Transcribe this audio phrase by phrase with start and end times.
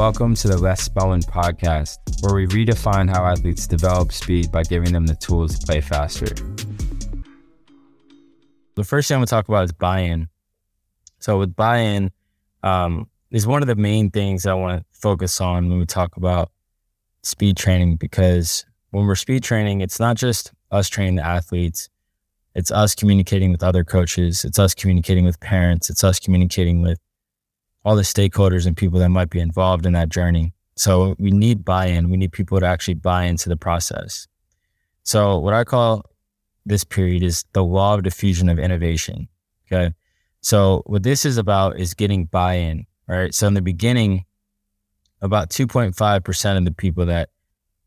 [0.00, 4.94] Welcome to the Les Spellman podcast, where we redefine how athletes develop speed by giving
[4.94, 6.24] them the tools to play faster.
[8.76, 10.30] The first thing I'm going to talk about is buy in.
[11.18, 12.12] So, with buy in,
[12.62, 16.16] um, is one of the main things I want to focus on when we talk
[16.16, 16.50] about
[17.22, 21.90] speed training because when we're speed training, it's not just us training the athletes,
[22.54, 26.98] it's us communicating with other coaches, it's us communicating with parents, it's us communicating with
[27.84, 30.52] all the stakeholders and people that might be involved in that journey.
[30.76, 32.10] So we need buy in.
[32.10, 34.26] We need people to actually buy into the process.
[35.02, 36.04] So what I call
[36.66, 39.28] this period is the law of diffusion of innovation.
[39.66, 39.94] Okay.
[40.40, 42.86] So what this is about is getting buy in.
[43.06, 43.34] Right.
[43.34, 44.24] So in the beginning,
[45.20, 47.30] about 2.5% of the people that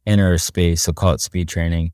[0.05, 1.93] enter a space, so call it speed training,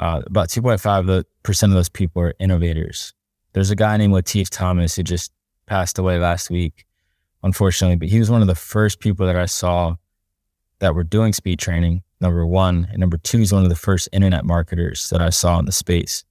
[0.00, 3.14] uh, about 2.5% of those people are innovators.
[3.52, 5.30] There's a guy named Latif Thomas who just
[5.66, 6.84] passed away last week
[7.44, 9.94] unfortunately, but he was one of the first people that I saw
[10.80, 12.02] that were doing speed training.
[12.20, 15.58] Number one, and number two, he's one of the first internet marketers that I saw
[15.58, 16.24] in the space.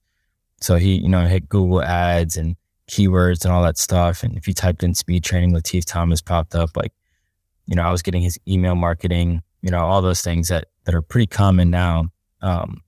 [0.60, 2.56] So he, you know, hit Google ads and
[2.88, 4.22] keywords and all that stuff.
[4.24, 6.76] And if you typed in speed training, Latif Thomas popped up.
[6.76, 6.92] Like,
[7.66, 10.94] you know, I was getting his email marketing, you know, all those things that that
[10.94, 12.08] are pretty common now.
[12.42, 12.82] Um,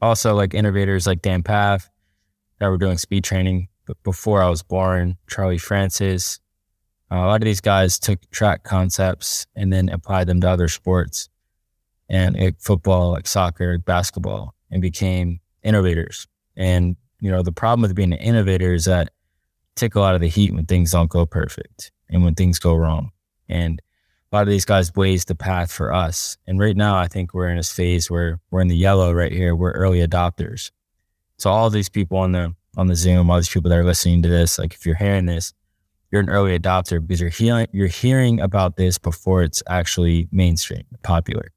[0.00, 1.88] also, like innovators like Dan Pfaff
[2.60, 3.68] that were doing speed training.
[3.86, 6.38] But before I was born, Charlie Francis,
[7.10, 10.68] Uh, a lot of these guys took track concepts and then applied them to other
[10.68, 11.28] sports
[12.08, 16.26] and like football, like soccer, basketball, and became innovators.
[16.56, 19.10] And, you know, the problem with being an innovator is that
[19.76, 22.74] take a lot of the heat when things don't go perfect and when things go
[22.74, 23.10] wrong.
[23.48, 23.80] And
[24.30, 26.36] a lot of these guys blazed the path for us.
[26.46, 29.32] And right now, I think we're in this phase where we're in the yellow right
[29.32, 29.56] here.
[29.56, 30.70] We're early adopters.
[31.38, 34.22] So all these people on the on the Zoom, all these people that are listening
[34.22, 35.52] to this, like if you're hearing this,
[36.10, 40.84] you're an early adopter because you're hearing you're hearing about this before it's actually mainstream
[41.02, 41.52] popular.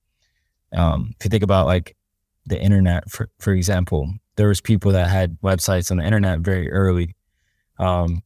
[0.73, 1.95] Um, if you think about like
[2.45, 6.71] the internet, for for example, there was people that had websites on the internet very
[6.71, 7.15] early.
[7.79, 8.21] Um,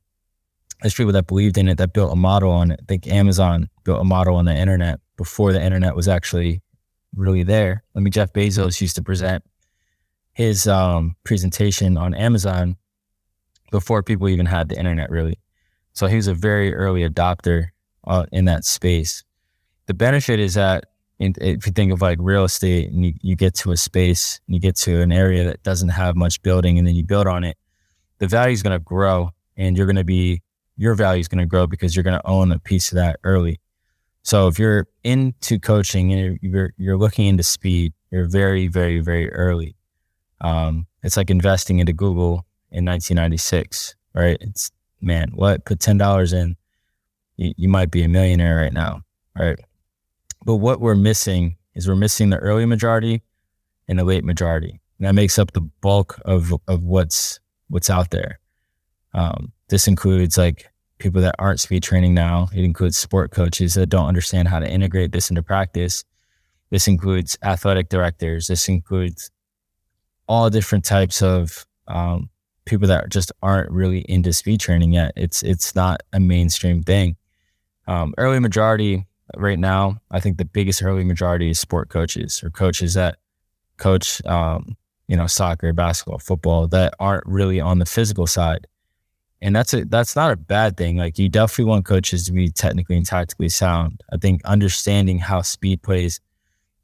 [0.82, 2.80] there's people that believed in it that built a model on it.
[2.82, 6.62] I think Amazon built a model on the internet before the internet was actually
[7.16, 7.84] really there.
[7.96, 9.44] I mean, Jeff Bezos used to present
[10.34, 12.78] his um, presentation on Amazon
[13.72, 15.40] before people even had the internet, really.
[15.98, 17.70] So he was a very early adopter
[18.06, 19.24] uh, in that space.
[19.88, 20.86] The benefit is that
[21.18, 24.40] in, if you think of like real estate and you, you get to a space
[24.46, 27.26] and you get to an area that doesn't have much building and then you build
[27.26, 27.58] on it,
[28.20, 30.44] the value is going to grow and you're going to be,
[30.76, 33.20] your value is going to grow because you're going to own a piece of that
[33.24, 33.60] early.
[34.22, 39.34] So if you're into coaching and you're, you're looking into speed, you're very, very, very
[39.34, 39.76] early.
[40.42, 44.38] Um, it's like investing into Google in 1996, right?
[44.42, 44.70] It's
[45.02, 45.66] man, what?
[45.66, 46.56] Put ten dollars in,
[47.38, 49.02] you, you might be a millionaire right now,
[49.38, 49.60] right?
[50.46, 53.22] But what we're missing is we're missing the early majority
[53.88, 54.80] and the late majority.
[54.98, 58.40] And that makes up the bulk of of what's what's out there.
[59.14, 60.68] Um, this includes like
[61.00, 62.50] people that aren't speed training now.
[62.54, 66.04] It includes sport coaches that don't understand how to integrate this into practice.
[66.70, 68.48] This includes athletic directors.
[68.48, 69.32] This includes
[70.28, 72.30] all different types of um,
[72.68, 75.14] people that just aren't really into speed training yet.
[75.16, 77.16] It's it's not a mainstream thing.
[77.88, 79.06] Um, early majority
[79.36, 83.18] right now, I think the biggest early majority is sport coaches or coaches that
[83.78, 88.68] coach, um, you know, soccer, basketball, football that aren't really on the physical side.
[89.42, 90.98] And that's a that's not a bad thing.
[90.98, 94.04] Like you definitely want coaches to be technically and tactically sound.
[94.12, 96.20] I think understanding how speed plays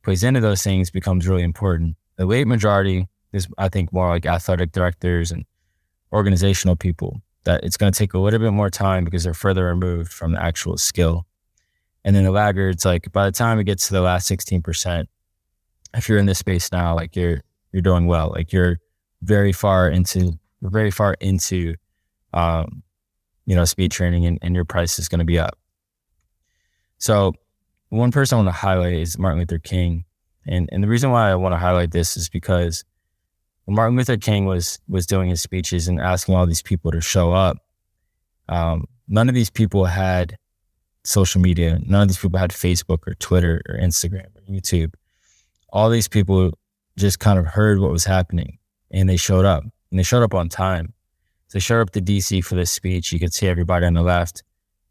[0.03, 1.95] plays into those things becomes really important.
[2.17, 5.45] The late majority is, I think, more like athletic directors and
[6.13, 9.65] organizational people that it's going to take a little bit more time because they're further
[9.65, 11.25] removed from the actual skill.
[12.05, 15.07] And then the laggards, like by the time it gets to the last 16%,
[15.95, 17.41] if you're in this space now, like you're,
[17.71, 18.79] you're doing well, like you're
[19.21, 21.75] very far into, very far into,
[22.33, 22.83] um,
[23.45, 25.57] you know, speed training and, and your price is going to be up.
[26.97, 27.33] So
[27.89, 30.05] one person I want to highlight is Martin Luther King.
[30.45, 32.83] And, and the reason why I want to highlight this is because
[33.65, 37.01] when Martin Luther King was was doing his speeches and asking all these people to
[37.01, 37.57] show up,
[38.49, 40.37] um, none of these people had
[41.03, 41.79] social media.
[41.85, 44.93] None of these people had Facebook or Twitter or Instagram or YouTube.
[45.69, 46.51] All these people
[46.97, 48.59] just kind of heard what was happening
[48.91, 50.93] and they showed up and they showed up on time.
[51.47, 53.11] So they showed up to DC for this speech.
[53.11, 54.43] You could see everybody on the left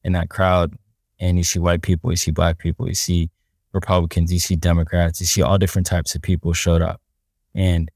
[0.05, 0.75] in that crowd
[1.21, 3.31] and you see white people, you see black people, you see
[3.73, 7.01] Republicans, you see Democrats, you see all different types of people showed up.
[7.55, 7.91] And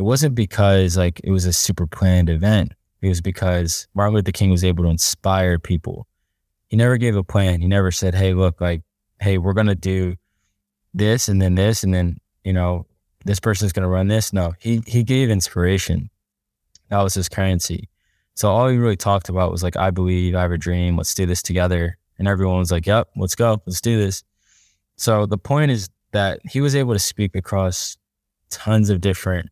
[0.00, 2.72] it wasn't because like it was a super planned event.
[3.02, 6.06] It was because Martin Luther King was able to inspire people.
[6.68, 7.60] He never gave a plan.
[7.60, 8.80] He never said, Hey, look, like
[9.20, 10.16] hey, we're going to do
[10.94, 12.86] this and then this and then, you know,
[13.26, 14.32] this person's going to run this.
[14.32, 16.08] No, he, he gave inspiration.
[16.88, 17.90] That was his currency.
[18.36, 20.96] So all he really talked about was like, I believe, I have a dream.
[20.96, 21.98] Let's do this together.
[22.18, 23.60] And everyone was like, yep, let's go.
[23.66, 24.24] Let's do this.
[24.96, 27.98] So the point is that he was able to speak across
[28.48, 29.50] tons of different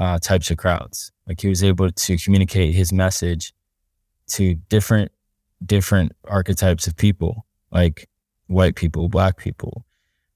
[0.00, 1.12] uh, types of crowds.
[1.28, 3.52] Like he was able to communicate his message
[4.28, 5.12] to different
[5.64, 8.08] different archetypes of people, like
[8.46, 9.84] white people, black people.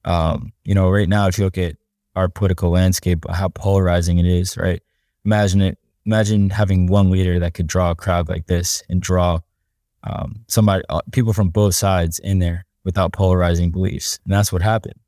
[0.04, 1.76] Um, you know, right now, if you look at
[2.14, 4.82] our political landscape, how polarizing it is, right?
[5.24, 5.78] Imagine it.
[6.04, 9.40] Imagine having one leader that could draw a crowd like this and draw
[10.02, 14.60] um, somebody, uh, people from both sides in there without polarizing beliefs, and that's what
[14.60, 15.00] happened.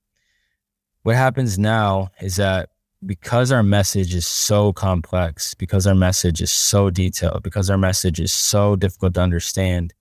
[1.02, 2.70] What happens now is that
[3.04, 8.20] because our message is so complex, because our message is so detailed, because our message
[8.20, 9.93] is so difficult to understand,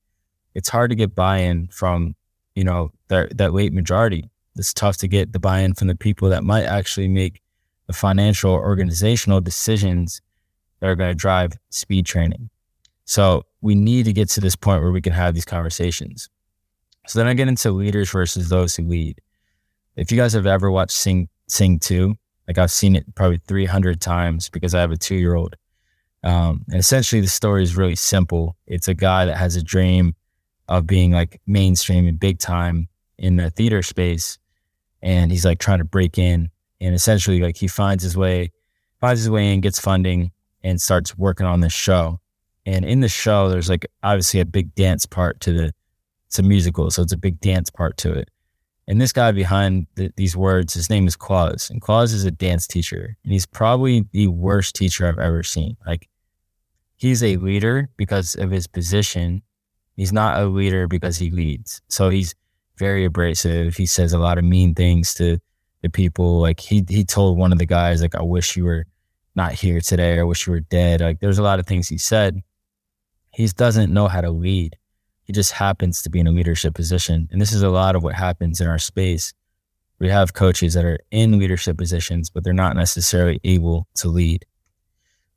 [0.53, 2.15] it's hard to get buy-in from,
[2.55, 4.29] you know, that, that late majority.
[4.55, 7.41] It's tough to get the buy-in from the people that might actually make
[7.87, 10.21] the financial or organizational decisions
[10.79, 12.49] that are going to drive speed training.
[13.03, 16.29] So we need to get to this point where we can have these conversations.
[17.07, 19.21] So then I get into leaders versus those who lead.
[19.95, 22.15] If you guys have ever watched Sing Sing 2,
[22.47, 25.55] like I've seen it probably 300 times because I have a two year old.
[26.23, 28.55] Um, and essentially the story is really simple.
[28.67, 30.15] It's a guy that has a dream
[30.67, 32.87] of being like mainstream and big time
[33.17, 34.39] in the theater space.
[35.01, 36.49] And he's like trying to break in
[36.81, 38.51] and essentially like he finds his way,
[38.99, 40.31] finds his way in, gets funding
[40.63, 42.19] and starts working on this show.
[42.65, 45.73] And in the show, there's like obviously a big dance part to the,
[46.25, 46.89] it's a musical.
[46.89, 48.29] So it's a big dance part to it.
[48.87, 51.69] And this guy behind the, these words, his name is Quaz.
[51.69, 53.17] And Quaz is a dance teacher.
[53.23, 55.75] And he's probably the worst teacher I've ever seen.
[55.87, 56.07] Like,
[56.95, 59.41] he's a leader because of his position
[59.95, 61.81] He's not a leader because he leads.
[61.87, 62.35] So he's
[62.77, 63.75] very abrasive.
[63.75, 65.39] He says a lot of mean things to
[65.81, 66.39] the people.
[66.39, 68.85] Like he he told one of the guys, like, I wish you were
[69.35, 70.19] not here today.
[70.19, 71.01] I wish you were dead.
[71.01, 72.41] Like there's a lot of things he said.
[73.31, 74.77] He doesn't know how to lead.
[75.25, 77.27] He just happens to be in a leadership position.
[77.31, 79.33] And this is a lot of what happens in our space.
[79.99, 84.45] We have coaches that are in leadership positions, but they're not necessarily able to lead.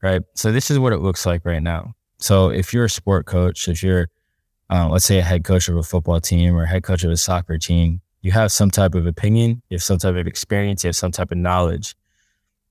[0.03, 0.23] Right.
[0.35, 1.95] So this is what it looks like right now.
[2.19, 4.09] So if you're a sport coach, if you're
[4.71, 7.17] uh, let's say a head coach of a football team or head coach of a
[7.17, 10.89] soccer team, you have some type of opinion, you have some type of experience, you
[10.89, 11.95] have some type of knowledge.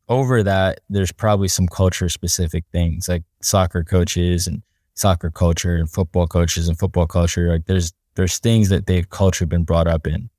[0.09, 4.61] Over that, there's probably some culture specific things like soccer coaches and
[4.97, 7.49] soccer culture and football coaches and football culture.
[7.49, 10.29] Like there's there's things that they've culture been brought up in.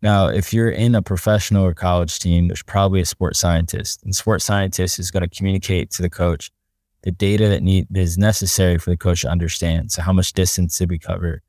[0.00, 4.14] Now, if you're in a professional or college team, there's probably a sports scientist, and
[4.14, 6.52] sports scientist is going to communicate to the coach
[7.02, 9.90] the data that need that is necessary for the coach to understand.
[9.90, 11.42] So how much distance did we cover?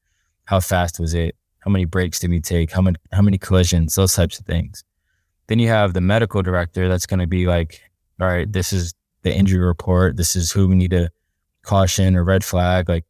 [0.46, 1.36] How fast was it?
[1.60, 2.72] How many breaks did we take?
[2.72, 3.94] How many how many collisions?
[3.94, 4.84] Those types of things.
[5.48, 7.82] Then you have the medical director that's going to be like,
[8.20, 8.94] all right, this is
[9.24, 10.18] the injury report.
[10.18, 11.10] This is who we need to
[11.64, 12.90] caution or red flag.
[12.90, 13.06] Like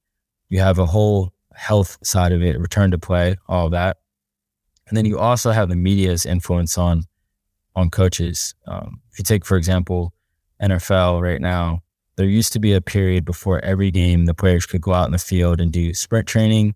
[0.49, 3.97] you have a whole health side of it, return to play, all that.
[4.87, 7.03] And then you also have the media's influence on
[7.75, 8.55] on coaches.
[8.67, 10.13] Um, if you take, for example,
[10.61, 11.81] NFL right now,
[12.15, 15.13] there used to be a period before every game the players could go out in
[15.13, 16.75] the field and do sprint training,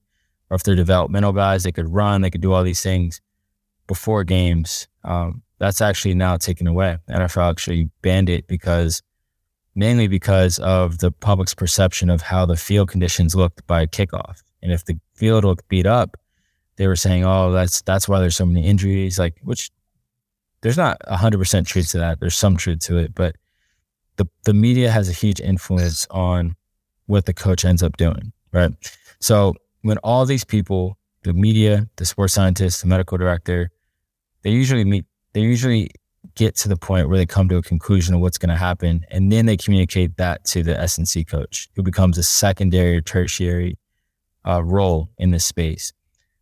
[0.49, 3.19] or if they're developmental guys, they could run, they could do all these things
[3.87, 4.87] before games.
[5.03, 6.97] Um, that's actually now taken away.
[7.09, 9.01] NFL actually banned it because
[9.75, 14.41] mainly because of the public's perception of how the field conditions looked by kickoff.
[14.61, 16.17] And if the field looked beat up,
[16.77, 19.69] they were saying, "Oh, that's that's why there's so many injuries." Like, which
[20.61, 22.19] there's not hundred percent truth to that.
[22.19, 23.35] There's some truth to it, but
[24.17, 26.55] the, the media has a huge influence on
[27.07, 28.71] what the coach ends up doing, right?
[29.19, 33.69] So when all these people, the media, the sports scientist, the medical director,
[34.43, 35.89] they usually meet, they usually
[36.35, 39.05] get to the point where they come to a conclusion of what's going to happen.
[39.09, 43.77] And then they communicate that to the S&C coach who becomes a secondary or tertiary
[44.45, 45.93] uh, role in this space.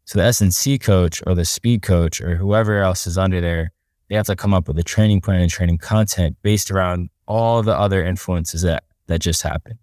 [0.05, 3.71] So the S&C coach or the speed coach or whoever else is under there,
[4.10, 7.63] they have to come up with a training plan and training content based around all
[7.63, 9.79] the other influences that that just happened.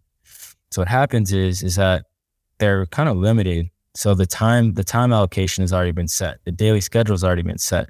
[0.70, 2.04] So what happens is is that
[2.58, 3.70] they're kind of limited.
[3.94, 6.40] So the time the time allocation has already been set.
[6.44, 7.88] The daily schedule has already been set.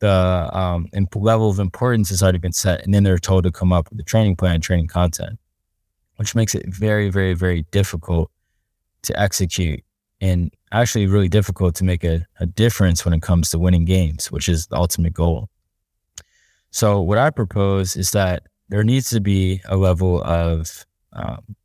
[0.00, 3.72] The um, level of importance has already been set, and then they're told to come
[3.72, 5.38] up with a training plan, training content,
[6.16, 8.30] which makes it very, very, very difficult
[9.02, 9.82] to execute,
[10.20, 14.30] and actually really difficult to make a, a difference when it comes to winning games,
[14.30, 15.48] which is the ultimate goal.
[16.70, 21.56] So what I propose is that there needs to be a level of um,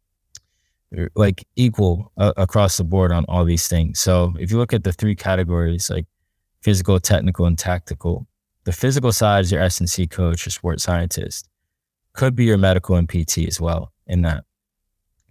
[1.16, 4.00] like equal uh, across the board on all these things.
[4.00, 6.06] So if you look at the three categories, like
[6.63, 8.25] physical, technical, and tactical.
[8.63, 11.50] The physical side is your S&C coach or sports scientist.
[12.13, 14.46] Could be your medical and PT as well in that.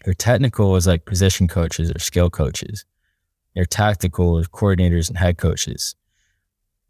[0.04, 2.84] Your technical is like position coaches or skill coaches.
[3.54, 5.94] Your tactical is coordinators and head coaches.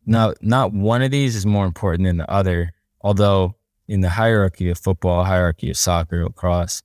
[0.07, 2.73] Now, not one of these is more important than the other,
[3.03, 3.55] although
[3.87, 6.83] in the hierarchy of football, hierarchy of soccer, lacrosse,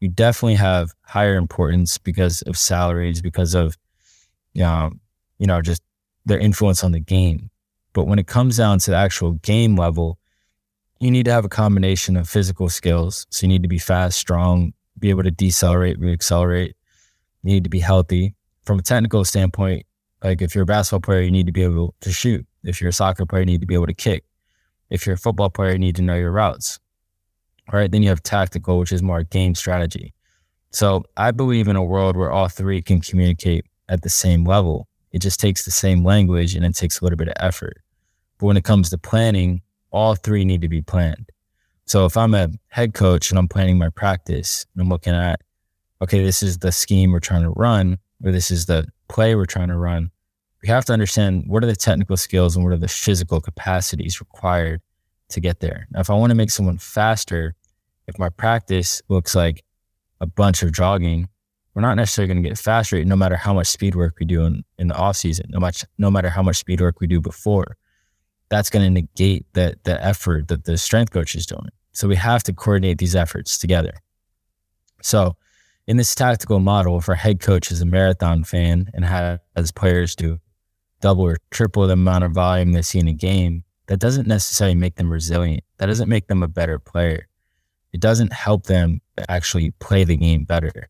[0.00, 3.76] you definitely have higher importance because of salaries, because of,
[4.62, 5.00] um,
[5.38, 5.82] you know, just
[6.24, 7.50] their influence on the game.
[7.92, 10.18] But when it comes down to the actual game level,
[11.00, 13.26] you need to have a combination of physical skills.
[13.30, 16.72] So you need to be fast, strong, be able to decelerate, reaccelerate.
[17.42, 18.34] You need to be healthy.
[18.64, 19.86] From a technical standpoint,
[20.22, 22.46] like if you're a basketball player, you need to be able to shoot.
[22.62, 24.24] If you're a soccer player, you need to be able to kick.
[24.88, 26.80] If you're a football player, you need to know your routes.
[27.72, 27.90] All right.
[27.90, 30.14] Then you have tactical, which is more game strategy.
[30.70, 34.88] So I believe in a world where all three can communicate at the same level.
[35.14, 37.80] It just takes the same language and it takes a little bit of effort.
[38.38, 41.30] But when it comes to planning, all three need to be planned.
[41.84, 45.40] So if I'm a head coach and I'm planning my practice and I'm looking at,
[46.02, 49.44] okay, this is the scheme we're trying to run, or this is the play we're
[49.44, 50.10] trying to run,
[50.62, 54.18] we have to understand what are the technical skills and what are the physical capacities
[54.18, 54.80] required
[55.28, 55.86] to get there.
[55.92, 57.54] Now, if I want to make someone faster,
[58.08, 59.62] if my practice looks like
[60.20, 61.28] a bunch of jogging,
[61.74, 64.44] we're not necessarily going to get faster no matter how much speed work we do
[64.44, 67.20] in, in the off season, no much, no matter how much speed work we do
[67.20, 67.76] before.
[68.48, 71.70] That's going to negate the, the effort that the strength coach is doing.
[71.92, 73.94] So we have to coordinate these efforts together.
[75.02, 75.36] So
[75.86, 80.14] in this tactical model, if our head coach is a marathon fan and has players
[80.14, 80.38] do
[81.00, 84.74] double or triple the amount of volume they see in a game, that doesn't necessarily
[84.74, 85.62] make them resilient.
[85.78, 87.28] That doesn't make them a better player.
[87.92, 90.88] It doesn't help them actually play the game better.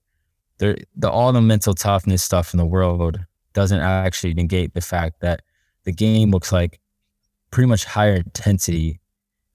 [0.58, 3.18] They're, the all the mental toughness stuff in the world
[3.52, 5.42] doesn't actually negate the fact that
[5.84, 6.80] the game looks like
[7.50, 9.00] pretty much higher intensity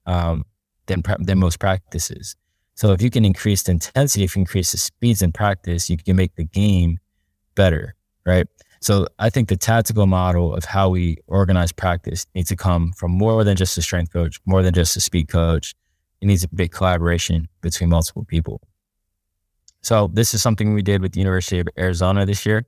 [0.06, 0.44] um,
[0.86, 2.36] than than most practices.
[2.74, 5.98] So if you can increase the intensity, if you increase the speeds in practice, you
[5.98, 6.98] can make the game
[7.54, 8.46] better, right?
[8.80, 13.10] So I think the tactical model of how we organize practice needs to come from
[13.10, 15.74] more than just a strength coach, more than just a speed coach.
[16.22, 18.62] It needs a big collaboration between multiple people.
[19.82, 22.66] So this is something we did with the University of Arizona this year.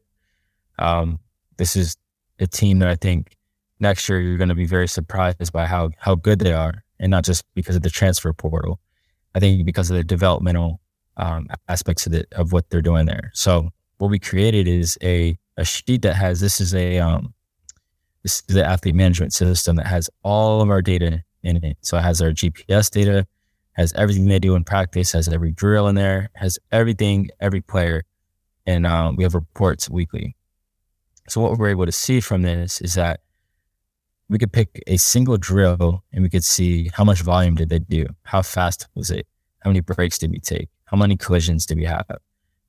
[0.79, 1.19] Um,
[1.59, 1.97] this is
[2.39, 3.37] a team that I think
[3.81, 7.11] next year you're going to be very surprised by how how good they are, and
[7.11, 8.81] not just because of the transfer portal.
[9.35, 10.81] I think because of the developmental
[11.17, 13.31] um, aspects of it of what they're doing there.
[13.35, 17.35] So what we created is a a sheet that has this is a um,
[18.23, 21.77] this is the athlete management system that has all of our data in it.
[21.81, 23.27] So it has our GPS data,
[23.73, 28.05] has everything they do in practice, has every drill in there, has everything, every player,
[28.67, 30.37] and um, we have reports weekly.
[31.29, 33.21] So what we're able to see from this is that
[34.29, 37.79] we could pick a single drill and we could see how much volume did they
[37.79, 39.27] do, how fast was it,
[39.61, 42.07] how many breaks did we take, how many collisions did we have.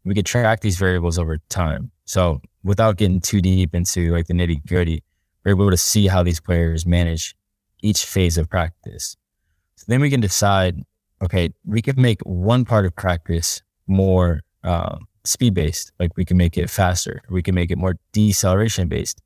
[0.05, 1.91] We could track these variables over time.
[2.05, 5.03] So without getting too deep into like the nitty gritty,
[5.43, 7.36] we're able to see how these players manage
[7.81, 9.15] each phase of practice.
[9.75, 10.81] So then we can decide,
[11.23, 16.37] okay, we can make one part of practice more uh, speed based, like we can
[16.37, 17.21] make it faster.
[17.29, 19.21] We can make it more deceleration based.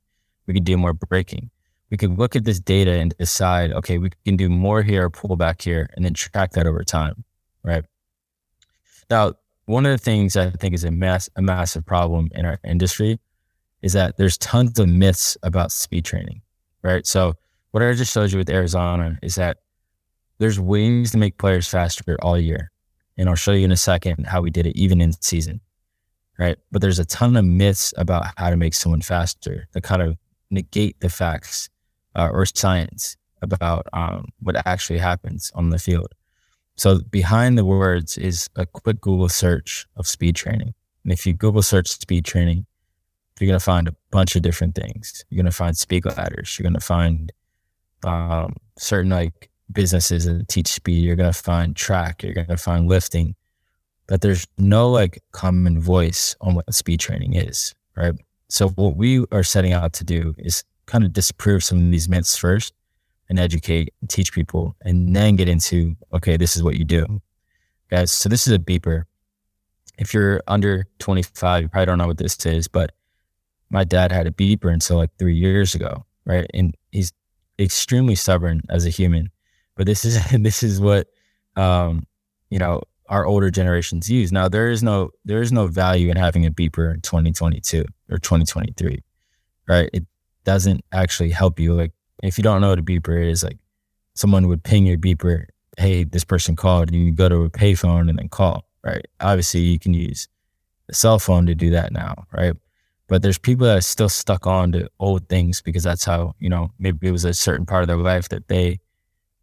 [0.46, 1.50] We can do more braking.
[1.90, 5.36] We can look at this data and decide, okay, we can do more here, pull
[5.36, 7.24] back here, and then track that over time,
[7.64, 7.86] right?
[9.10, 9.34] Now,
[9.66, 13.20] one of the things I think is a mass a massive problem in our industry
[13.82, 16.42] is that there's tons of myths about speed training,
[16.84, 17.06] right?
[17.06, 17.36] So
[17.72, 19.58] what I just showed you with Arizona is that
[20.38, 22.72] there's ways to make players faster all year.
[23.18, 25.60] And I'll show you in a second how we did it even in season,
[26.38, 26.58] right?
[26.72, 30.18] But there's a ton of myths about how to make someone faster that kind of
[30.52, 31.70] negate the facts
[32.16, 36.14] uh, or science about um, what actually happens on the field.
[36.76, 40.74] So behind the words is a quick Google search of speed training.
[41.04, 42.66] And if you Google search speed training,
[43.40, 45.26] you're going to find a bunch of different things.
[45.30, 46.58] You're going to find speed ladders.
[46.58, 47.32] You're going to find
[48.04, 51.04] um, certain like businesses that teach speed.
[51.04, 52.24] You're going to find track.
[52.24, 53.36] You're going to find lifting.
[54.08, 58.14] But there's no like common voice on what speed training is, right?
[58.50, 62.08] So what we are setting out to do is kind of disprove some of these
[62.08, 62.74] myths first
[63.30, 67.22] and educate and teach people and then get into, okay, this is what you do.
[67.90, 69.04] Guys, so this is a beeper.
[69.98, 72.92] If you're under 25, you probably don't know what this is, but
[73.70, 76.50] my dad had a beeper until like three years ago, right?
[76.54, 77.12] And he's
[77.60, 79.30] extremely stubborn as a human.
[79.78, 81.08] But this is this is what
[81.56, 82.06] um,
[82.50, 84.32] you know our older generations use.
[84.32, 88.18] Now there is no there is no value in having a beeper in 2022 or
[88.18, 89.02] 2023,
[89.68, 89.90] right?
[89.94, 90.06] It
[90.44, 91.74] doesn't actually help you.
[91.74, 91.94] Like
[92.24, 93.60] if you don't know what a beeper is, like
[94.14, 95.46] someone would ping your beeper,
[95.78, 99.06] hey, this person called, and you go to a payphone and then call, right?
[99.22, 100.28] Obviously, you can use
[100.90, 102.54] a cell phone to do that now, right?
[103.08, 106.50] But there's people that are still stuck on to old things because that's how, you
[106.50, 108.80] know, maybe it was a certain part of their life that they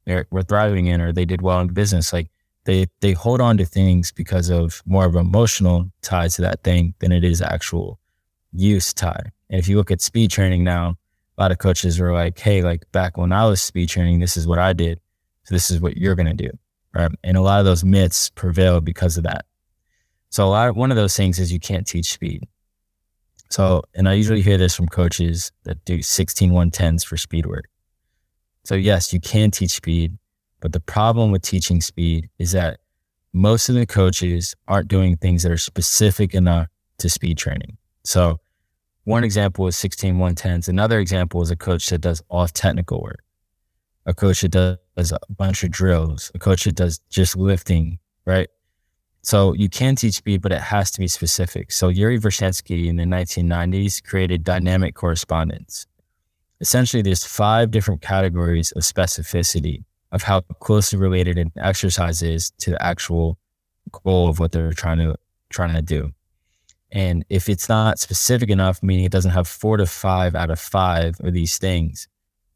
[0.07, 2.13] were thriving in or they did well in business.
[2.13, 2.31] Like
[2.65, 6.95] they, they hold on to things because of more of emotional tie to that thing
[6.99, 7.99] than it is actual
[8.53, 9.33] use tie.
[9.51, 10.97] And if you look at speed training now,
[11.37, 14.37] a lot of coaches are like, Hey, like back when I was speed training, this
[14.37, 15.01] is what I did.
[15.45, 16.51] So this is what you're going to do.
[16.95, 17.11] Right.
[17.25, 19.47] And a lot of those myths prevail because of that.
[20.31, 22.47] So a lot of, one of those things is you can't teach speed.
[23.51, 27.67] So, and I usually hear this from coaches that do 16 110s for speed work.
[28.65, 30.17] So yes, you can teach speed,
[30.61, 32.81] but the problem with teaching speed is that
[33.33, 36.69] most of the coaches aren't doing things that are specific enough
[36.99, 37.77] to speed training.
[38.05, 38.41] So
[39.05, 40.69] one example is 16 110s.
[40.69, 43.23] Another example is a coach that does off technical work,
[44.07, 48.49] a coach that does a bunch of drills, a coach that does just lifting, right?
[49.21, 51.73] So you can teach speed, but it has to be specific.
[51.73, 55.87] So Yuri Verkhoshansky in the 1990s created dynamic correspondence.
[56.65, 62.71] Essentially, there's five different categories of specificity of how closely related an exercise is to
[62.71, 63.37] the actual
[63.93, 65.15] goal of what they're trying to
[65.51, 66.13] trying to do.
[66.91, 70.59] And if it's not specific enough, meaning it doesn't have four to five out of
[70.59, 72.09] five of these things,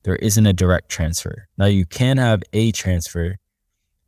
[0.04, 1.46] there isn't a direct transfer.
[1.58, 3.36] Now you can have a transfer,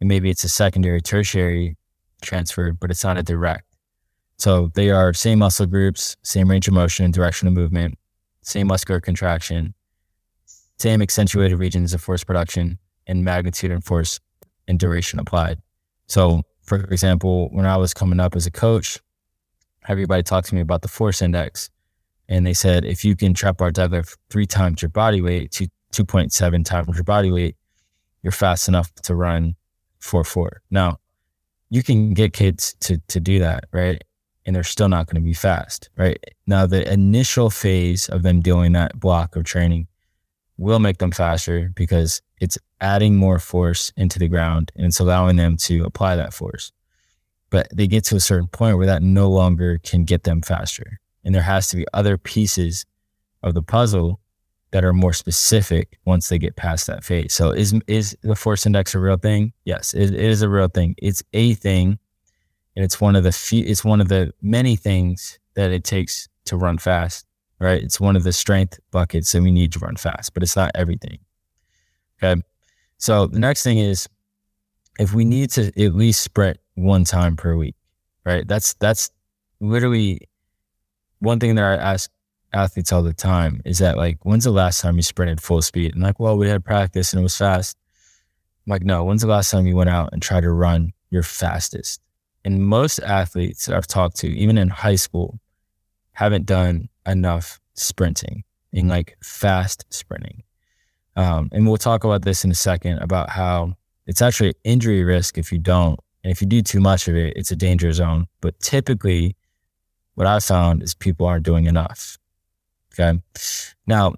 [0.01, 1.77] and maybe it's a secondary, tertiary
[2.23, 3.67] transfer, but it's not a direct.
[4.39, 7.99] So they are same muscle groups, same range of motion, direction of movement,
[8.41, 9.75] same muscular contraction,
[10.81, 14.21] same accentuated regions of force production and magnitude and force
[14.67, 15.59] and duration applied.
[16.07, 18.99] So, for example, when I was coming up as a coach,
[19.89, 21.71] everybody talked to me about the force index.
[22.29, 25.67] And they said, if you can trap bar deadlift three times your body weight, two,
[25.93, 27.57] 2.7 times your body weight,
[28.23, 29.57] you're fast enough to run
[29.99, 30.63] 4 4.
[30.71, 30.99] Now,
[31.71, 34.03] you can get kids to to do that, right?
[34.47, 36.19] And they're still not going to be fast, right?
[36.47, 39.87] Now, the initial phase of them doing that block of training
[40.61, 45.37] will make them faster because it's adding more force into the ground and it's allowing
[45.37, 46.71] them to apply that force.
[47.49, 51.01] But they get to a certain point where that no longer can get them faster.
[51.25, 52.85] And there has to be other pieces
[53.43, 54.21] of the puzzle
[54.71, 57.33] that are more specific once they get past that phase.
[57.33, 59.53] So is is the force index a real thing?
[59.65, 60.95] Yes, it, it is a real thing.
[60.99, 61.99] It's a thing,
[62.77, 63.65] and it's one of the few.
[63.65, 67.27] It's one of the many things that it takes to run fast.
[67.61, 67.83] Right?
[67.83, 70.71] It's one of the strength buckets that we need to run fast, but it's not
[70.75, 71.19] everything.
[72.23, 72.41] Okay.
[72.97, 74.09] So the next thing is
[74.99, 77.75] if we need to at least sprint one time per week,
[78.25, 78.47] right?
[78.47, 79.11] That's that's
[79.61, 80.29] literally
[81.21, 82.11] one thing that I ask
[82.53, 85.95] athletes all the time is that like, when's the last time you sprinted full speed?
[85.95, 87.79] And like, well, we had practice and it was fast.
[88.67, 91.23] I'm like, no, when's the last time you went out and tried to run your
[91.23, 92.03] fastest?
[92.45, 95.41] And most athletes that I've talked to, even in high school,
[96.13, 100.43] haven't done enough sprinting in like fast sprinting.
[101.17, 105.39] Um, and we'll talk about this in a second about how it's actually injury risk
[105.39, 105.99] if you don't.
[106.23, 108.27] And if you do too much of it, it's a danger zone.
[108.41, 109.37] But typically,
[110.15, 112.19] what I've found is people aren't doing enough.
[112.93, 113.21] Okay.
[113.87, 114.15] Now,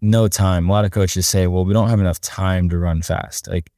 [0.00, 0.68] no time.
[0.68, 3.48] A lot of coaches say, well, we don't have enough time to run fast.
[3.48, 3.70] Like,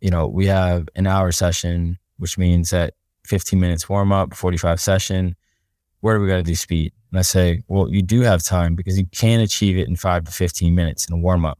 [0.00, 2.94] you know, we have an hour session, which means that
[3.24, 5.36] 15 minutes warm up, 45 session.
[6.00, 6.92] Where do we got to do speed?
[7.10, 10.24] And I say, well, you do have time because you can achieve it in five
[10.24, 11.58] to 15 minutes in a warm up.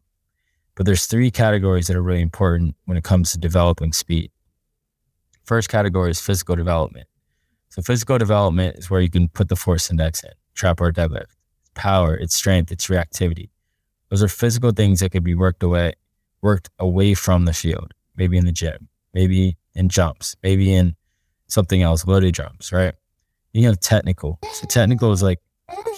[0.74, 4.30] But there's three categories that are really important when it comes to developing speed.
[5.44, 7.06] First category is physical development.
[7.70, 11.36] So physical development is where you can put the force index in, trap bar deadlift
[11.76, 13.50] power, its strength, its reactivity.
[14.08, 15.92] Those are physical things that could be worked away,
[16.42, 20.96] worked away from the field, maybe in the gym, maybe in jumps, maybe in
[21.46, 22.94] something else, loaded jumps, right?
[23.56, 24.38] You have technical.
[24.52, 25.40] So technical is like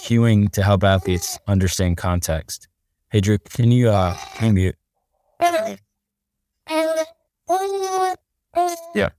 [0.05, 2.69] cueing to help athletes understand context.
[3.11, 4.77] Hey Drew, can you uh mute?
[8.95, 9.09] Yeah.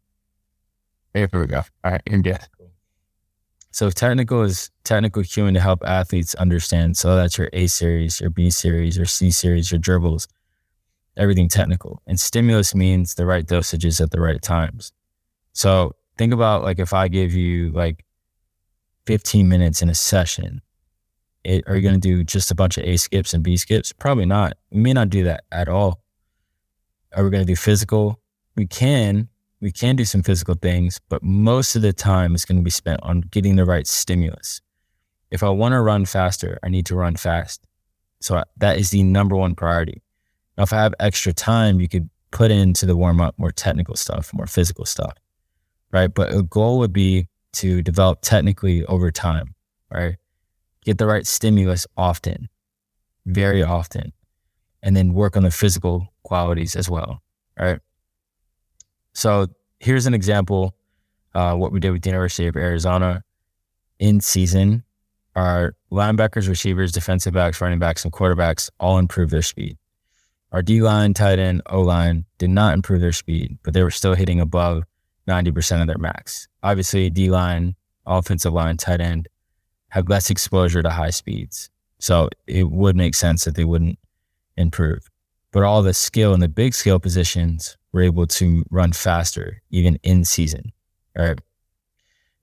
[1.13, 1.63] Here we go.
[1.85, 2.39] All right, you're good.
[3.73, 6.97] So technical is technical cueing to help athletes understand.
[6.97, 10.29] So that's your A series, your B series, your C series, your dribbles,
[11.15, 12.01] everything technical.
[12.07, 14.93] And stimulus means the right dosages at the right times.
[15.53, 18.03] So think about like if I give you like
[19.07, 20.61] 15 minutes in a session,
[21.45, 23.93] it, are you going to do just a bunch of A skips and B skips?
[23.93, 24.55] Probably not.
[24.71, 26.01] We may not do that at all.
[27.15, 28.21] Are we going to do physical?
[28.57, 29.29] We can,
[29.61, 32.71] we can do some physical things, but most of the time is going to be
[32.71, 34.61] spent on getting the right stimulus.
[35.31, 37.67] If I want to run faster, I need to run fast.
[38.21, 40.03] So uh, that is the number one priority.
[40.57, 43.97] Now, if I have extra time, you could put into the warm up more technical
[43.97, 45.15] stuff, more physical stuff,
[45.91, 46.13] right?
[46.13, 49.55] But a goal would be to develop technically over time,
[49.91, 50.17] right?
[50.85, 52.49] Get the right stimulus often,
[53.27, 54.13] very often,
[54.83, 57.23] and then work on the physical qualities as well,
[57.59, 57.81] right?
[59.13, 59.49] So
[59.81, 60.75] here's an example
[61.35, 63.23] uh, what we did with the University of Arizona
[63.99, 64.85] in season.
[65.37, 69.79] Our linebackers, receivers, defensive backs, running backs, and quarterbacks all improved their speed.
[70.53, 73.93] Our D line, tight end, O line did not improve their speed, but they were
[73.93, 74.83] still hitting above
[75.29, 76.49] 90% of their max.
[76.63, 77.75] Obviously, D line,
[78.07, 79.29] offensive line, tight end
[79.91, 81.71] have less exposure to high speeds.
[81.99, 83.99] So it would make sense that they wouldn't
[84.57, 85.09] improve.
[85.53, 89.99] But all the skill and the big skill positions were able to run faster, even
[90.03, 90.73] in season.
[91.19, 91.41] All right.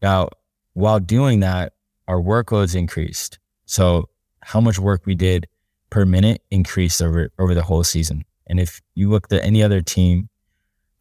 [0.01, 0.29] Now,
[0.73, 1.73] while doing that,
[2.07, 3.39] our workloads increased.
[3.65, 4.09] So
[4.41, 5.47] how much work we did
[5.89, 8.25] per minute increased over over the whole season.
[8.47, 10.29] And if you looked at any other team,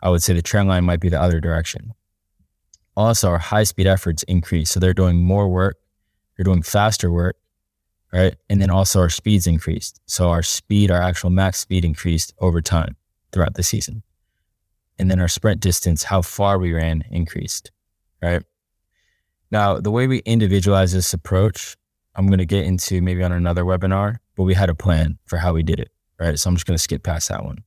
[0.03, 1.93] I would say the trend line might be the other direction.
[2.97, 4.73] Also, our high speed efforts increased.
[4.73, 5.77] So they're doing more work,
[6.37, 7.37] they're doing faster work,
[8.13, 8.37] right?
[8.49, 10.01] And then also our speeds increased.
[10.07, 12.97] So our speed, our actual max speed increased over time
[13.33, 14.03] throughout the season.
[14.99, 17.71] And then our sprint distance, how far we ran increased,
[18.23, 18.43] right?
[19.51, 21.77] Now, the way we individualize this approach,
[22.15, 25.37] I'm going to get into maybe on another webinar, but we had a plan for
[25.37, 26.39] how we did it, right?
[26.39, 27.63] So I'm just going to skip past that one.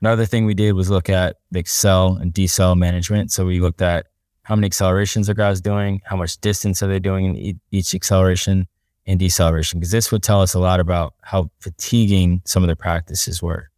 [0.00, 3.32] Another thing we did was look at the accel and decel management.
[3.32, 4.06] So we looked at
[4.42, 8.66] how many accelerations are guys doing, how much distance are they doing in each acceleration
[9.06, 12.76] and deceleration, because this would tell us a lot about how fatiguing some of the
[12.76, 13.70] practices were,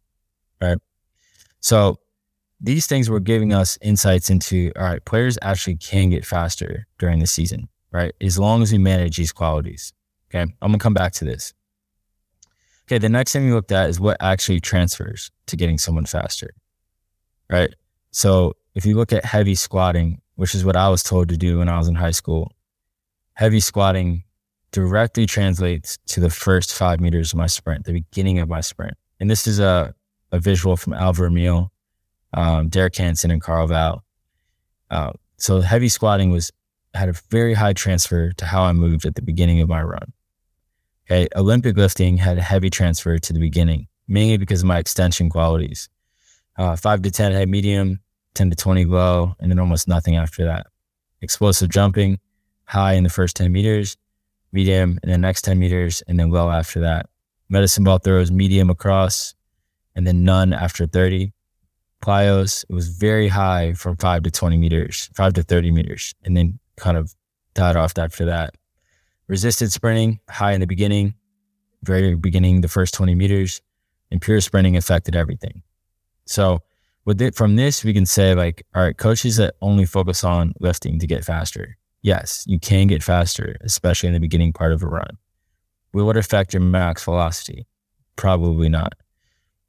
[0.61, 0.77] right?
[1.61, 1.99] So
[2.59, 7.19] these things were giving us insights into all right, players actually can get faster during
[7.19, 8.13] the season, right?
[8.21, 9.93] As long as we manage these qualities.
[10.29, 10.41] Okay.
[10.41, 11.53] I'm gonna come back to this.
[12.91, 16.49] Okay, the next thing we looked at is what actually transfers to getting someone faster.
[17.49, 17.73] Right.
[18.11, 21.59] So if you look at heavy squatting, which is what I was told to do
[21.59, 22.53] when I was in high school,
[23.35, 24.25] heavy squatting
[24.73, 28.97] directly translates to the first five meters of my sprint, the beginning of my sprint.
[29.21, 29.95] And this is a,
[30.33, 31.71] a visual from Al Vermeil
[32.33, 34.03] um, Derek Hansen and Carl Valle.
[34.89, 36.51] Uh, so heavy squatting was
[36.93, 40.11] had a very high transfer to how I moved at the beginning of my run.
[41.11, 45.29] Okay, Olympic lifting had a heavy transfer to the beginning, mainly because of my extension
[45.29, 45.89] qualities.
[46.57, 47.99] Uh, five to ten had medium,
[48.33, 50.67] ten to twenty low, and then almost nothing after that.
[51.19, 52.17] Explosive jumping,
[52.63, 53.97] high in the first ten meters,
[54.53, 57.09] medium in the next ten meters, and then low after that.
[57.49, 59.35] Medicine ball throws, medium across,
[59.97, 61.33] and then none after thirty
[62.01, 66.37] plyos, it was very high from five to 20 meters, five to 30 meters, and
[66.37, 67.13] then kind of
[67.53, 68.55] died off after that.
[69.31, 71.13] Resisted sprinting, high in the beginning,
[71.83, 73.61] very beginning, the first 20 meters,
[74.11, 75.63] and pure sprinting affected everything.
[76.25, 76.59] So
[77.05, 80.53] with it from this, we can say like, all right, coaches that only focus on
[80.59, 81.77] lifting to get faster.
[82.01, 85.17] Yes, you can get faster, especially in the beginning part of a run.
[85.93, 87.67] Will it affect your max velocity?
[88.17, 88.93] Probably not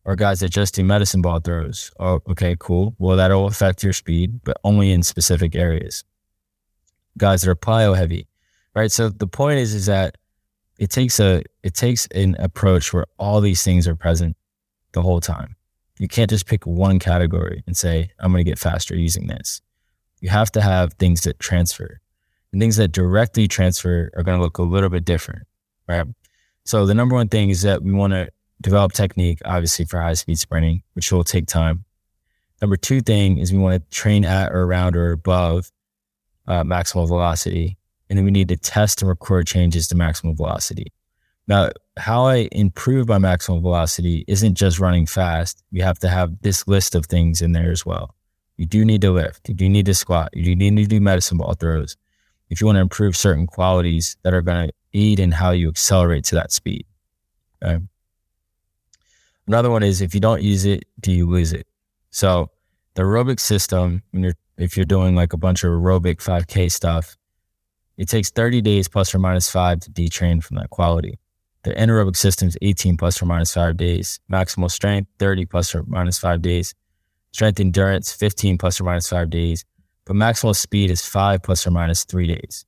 [0.04, 1.90] or guys that just do medicine ball throws.
[2.00, 2.94] Oh, okay, cool.
[2.98, 6.04] Well, that'll affect your speed, but only in specific areas.
[7.18, 8.26] Guys that are plyo heavy,
[8.74, 8.90] right?
[8.90, 10.16] So the point is, is that
[10.78, 14.36] it takes a, it takes an approach where all these things are present
[14.92, 15.56] the whole time.
[15.98, 19.60] You can't just pick one category and say, I'm going to get faster using this.
[20.20, 22.00] You have to have things that transfer
[22.52, 25.46] and things that directly transfer are going to look a little bit different,
[25.88, 26.06] right?
[26.64, 28.30] So the number one thing is that we want to
[28.60, 31.84] develop technique, obviously, for high speed sprinting, which will take time.
[32.60, 35.72] Number two thing is we want to train at or around or above
[36.46, 37.76] uh, maximal velocity.
[38.12, 40.92] And then we need to test and record changes to maximum velocity.
[41.48, 45.64] Now, how I improve my maximum velocity isn't just running fast.
[45.70, 48.14] You have to have this list of things in there as well.
[48.58, 49.48] You do need to lift.
[49.48, 50.28] You do need to squat.
[50.34, 51.96] You do need to do medicine ball throws.
[52.50, 55.70] If you want to improve certain qualities that are going to aid in how you
[55.70, 56.84] accelerate to that speed.
[57.64, 57.82] Okay?
[59.46, 61.66] Another one is if you don't use it, do you lose it?
[62.10, 62.50] So
[62.92, 67.16] the aerobic system, when you're if you're doing like a bunch of aerobic 5K stuff,
[67.96, 71.18] it takes 30 days plus or minus five to detrain from that quality.
[71.64, 74.18] The anaerobic system is 18 plus or minus five days.
[74.30, 76.74] Maximal strength, 30 plus or minus five days.
[77.32, 79.64] Strength endurance, 15 plus or minus five days.
[80.04, 82.66] But maximal speed is five plus or minus three days,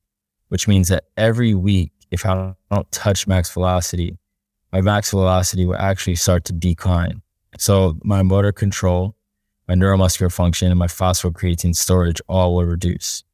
[0.49, 4.17] which means that every week, if I don't touch max velocity,
[4.73, 7.23] my max velocity will actually start to decline.
[7.59, 9.17] So my motor control,
[9.67, 13.25] my neuromuscular function, and my phosphocreatine storage all will reduce.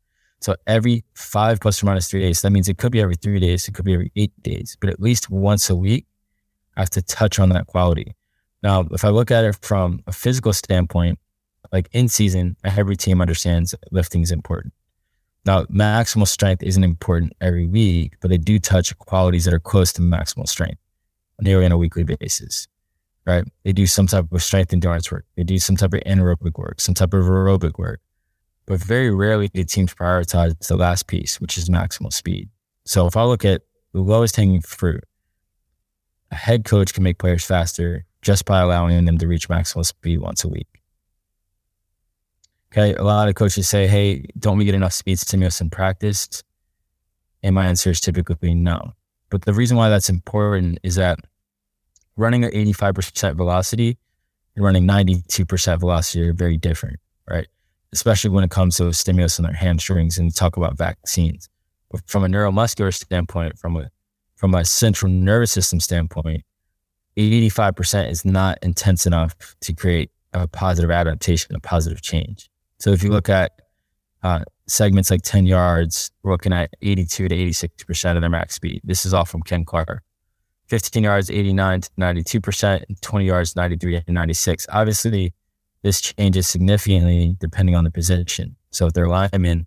[0.40, 3.38] So every five plus or minus three days, that means it could be every three
[3.40, 6.06] days, it could be every eight days, but at least once a week,
[6.76, 8.16] I have to touch on that quality.
[8.62, 11.18] Now, if I look at it from a physical standpoint,
[11.72, 14.72] like in season, every team understands lifting is important.
[15.44, 19.92] Now, maximal strength isn't important every week, but they do touch qualities that are close
[19.94, 20.80] to maximal strength
[21.40, 22.68] nearly on a weekly basis,
[23.26, 23.44] right?
[23.64, 25.24] They do some type of strength endurance work.
[25.36, 28.00] They do some type of anaerobic work, some type of aerobic work.
[28.70, 32.48] But very rarely do teams prioritize the last piece, which is maximal speed.
[32.84, 35.02] So if I look at the lowest hanging fruit,
[36.30, 40.20] a head coach can make players faster just by allowing them to reach maximal speed
[40.20, 40.68] once a week.
[42.70, 42.94] Okay.
[42.94, 46.44] A lot of coaches say, Hey, don't we get enough speed stimulus in practice?
[47.42, 48.92] And my answer is typically no.
[49.30, 51.18] But the reason why that's important is that
[52.16, 53.98] running at 85% velocity
[54.54, 57.48] and running 92% velocity are very different, right?
[57.92, 61.48] Especially when it comes to stimulus in their hamstrings and talk about vaccines.
[61.90, 63.90] But from a neuromuscular standpoint, from a
[64.36, 66.44] from a central nervous system standpoint,
[67.16, 72.48] 85% is not intense enough to create a positive adaptation, a positive change.
[72.78, 73.52] So if you look at
[74.22, 78.80] uh, segments like 10 yards, we're looking at 82 to 86% of their max speed.
[78.84, 80.02] This is all from Ken Clark.
[80.68, 84.66] 15 yards, 89 to 92%, 20 yards, 93 to 96.
[84.70, 85.34] Obviously,
[85.82, 88.56] this changes significantly depending on the position.
[88.70, 89.66] So if they're linemen,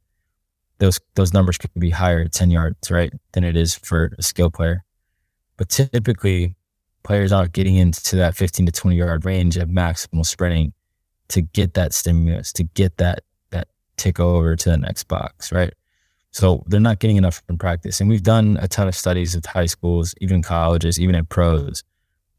[0.79, 4.23] those those numbers could be higher at 10 yards, right, than it is for a
[4.23, 4.83] skill player.
[5.57, 6.55] But typically,
[7.03, 10.73] players aren't getting into that 15 to 20 yard range of maximal sprinting
[11.29, 15.73] to get that stimulus, to get that that tick over to the next box, right?
[16.31, 18.01] So they're not getting enough in practice.
[18.01, 21.83] And we've done a ton of studies with high schools, even colleges, even at pros,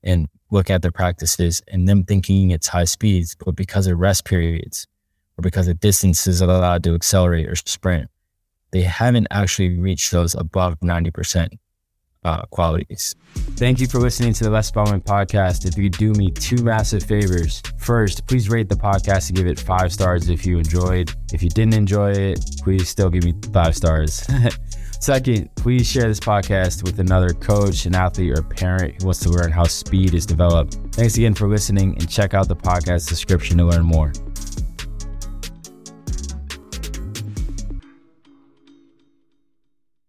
[0.02, 4.24] and look at their practices and them thinking it's high speeds, but because of rest
[4.24, 4.86] periods
[5.36, 8.08] or because of distances allowed to accelerate or sprint,
[8.70, 11.58] they haven't actually reached those above 90%
[12.24, 13.14] uh, qualities.
[13.56, 15.66] Thank you for listening to the Les Spellman podcast.
[15.66, 19.60] If you do me two massive favors, first, please rate the podcast and give it
[19.60, 21.12] five stars if you enjoyed.
[21.32, 24.26] If you didn't enjoy it, please still give me five stars.
[25.04, 29.28] Second, please share this podcast with another coach, an athlete, or parent who wants to
[29.28, 30.78] learn how speed is developed.
[30.92, 34.14] Thanks again for listening and check out the podcast description to learn more.